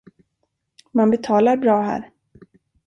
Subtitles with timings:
[0.93, 2.11] Man betalar bra här.